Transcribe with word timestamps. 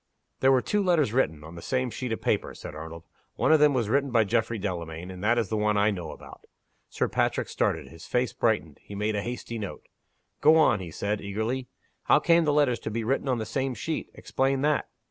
"There 0.39 0.51
were 0.51 0.63
two 0.63 0.81
letters 0.81 1.13
written, 1.13 1.43
on 1.43 1.53
the 1.53 1.61
same 1.61 1.91
sheet 1.91 2.11
of 2.11 2.21
paper," 2.23 2.55
said 2.55 2.73
Arnold. 2.73 3.03
"One 3.35 3.51
of 3.51 3.59
them 3.59 3.75
was 3.75 3.87
written 3.87 4.09
by 4.09 4.23
Geoffrey 4.23 4.57
Delamayn 4.57 5.11
and 5.11 5.23
that 5.23 5.37
is 5.37 5.49
the 5.49 5.57
one 5.57 5.77
I 5.77 5.91
know 5.91 6.09
about." 6.09 6.47
Sir 6.89 7.07
Patrick 7.07 7.47
started. 7.47 7.89
His 7.89 8.07
face 8.07 8.33
brightened; 8.33 8.79
he 8.81 8.95
made 8.95 9.15
a 9.15 9.21
hasty 9.21 9.59
note. 9.59 9.83
"Go 10.41 10.55
on," 10.55 10.79
he 10.79 10.89
said, 10.89 11.21
eagerly. 11.21 11.67
"How 12.05 12.17
came 12.17 12.45
the 12.45 12.51
letters 12.51 12.79
to 12.79 12.89
be 12.89 13.03
written 13.03 13.27
on 13.29 13.37
the 13.37 13.45
same 13.45 13.75
sheet? 13.75 14.09
Explain 14.15 14.61
that!" 14.63 14.89